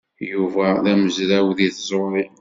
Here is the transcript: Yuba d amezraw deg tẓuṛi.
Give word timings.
Yuba 0.33 0.67
d 0.83 0.85
amezraw 0.93 1.47
deg 1.57 1.71
tẓuṛi. 1.77 2.25